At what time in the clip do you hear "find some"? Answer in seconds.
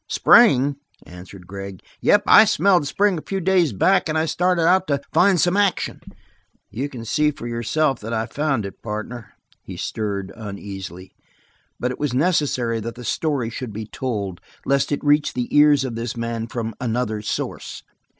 5.13-5.55